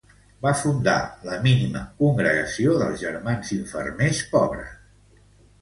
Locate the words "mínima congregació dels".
1.43-3.05